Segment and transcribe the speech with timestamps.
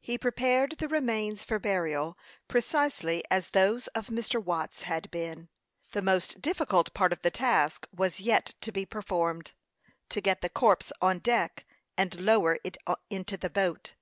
[0.00, 4.40] He prepared the remains for burial precisely as those of Mr.
[4.40, 5.48] Watts had been.
[5.90, 9.54] The most difficult part of the task was yet to be performed
[10.10, 11.66] to get the corpse on deck,
[11.96, 12.76] and lower it
[13.10, 13.94] into the boat.